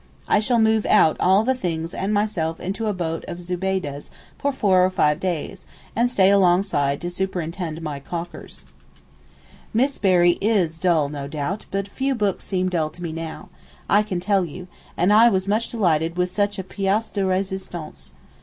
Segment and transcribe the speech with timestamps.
[0.27, 4.51] I shall move out all the things and myself into a boat of Zubeydeh's for
[4.51, 5.63] four or five days,
[5.95, 8.63] and stay alongside to superintend my caulkers.
[9.75, 13.49] Miss Berry is dull no doubt, but few books seem dull to me now,
[13.87, 14.67] I can tell you,
[14.97, 18.13] and I was much delighted with such a pièce de résistance.